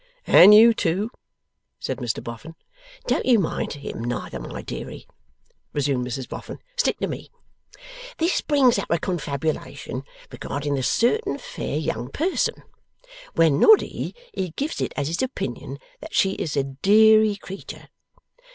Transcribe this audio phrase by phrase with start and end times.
[0.25, 1.11] 'And you too,'
[1.79, 2.55] said Mr Boffin.
[3.05, 5.05] 'Don't you mind him, neither, my deary,'
[5.73, 7.29] resumed Mrs Boffin; 'stick to me.
[8.17, 10.01] This brings up a confabulation
[10.31, 12.63] regarding the certain fair young person;
[13.35, 17.87] when Noddy he gives it as his opinion that she is a deary creetur.